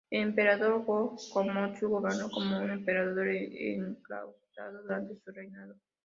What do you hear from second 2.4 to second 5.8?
un Emperador Enclaustrado durante su reinado.